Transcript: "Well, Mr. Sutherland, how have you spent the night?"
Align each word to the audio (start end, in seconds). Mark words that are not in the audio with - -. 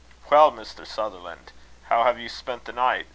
"Well, 0.31 0.51
Mr. 0.51 0.83
Sutherland, 0.87 1.51
how 1.89 2.05
have 2.05 2.17
you 2.17 2.27
spent 2.27 2.65
the 2.65 2.73
night?" 2.73 3.05